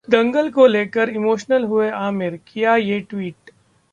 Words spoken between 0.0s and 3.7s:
'दंगल' को लेकर इमोशनल हुए आमिर, किया ये ट्वीट